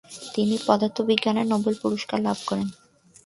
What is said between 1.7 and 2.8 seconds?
পুরস্কার লাভ করেন।